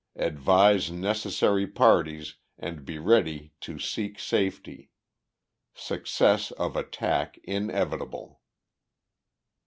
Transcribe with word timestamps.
Advise 0.15 0.89
necessary 0.89 1.67
parties 1.67 2.37
and 2.57 2.83
be 2.85 2.97
ready 2.97 3.53
(to) 3.59 3.77
seek 3.77 4.17
safety. 4.17 4.89
Success 5.75 6.49
(of) 6.53 6.75
attack 6.75 7.37
inevitable. 7.43 8.41